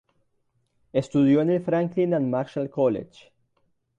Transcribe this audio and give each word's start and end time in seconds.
Estudió 0.93 1.41
en 1.41 1.51
el 1.51 1.61
"Franklin 1.63 2.15
and 2.15 2.27
Marshall 2.27 2.71
College". 2.71 3.31